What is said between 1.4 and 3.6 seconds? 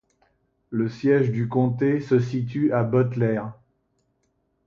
comté se situe à Butler.